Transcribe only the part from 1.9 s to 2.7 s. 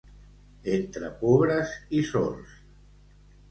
i sords.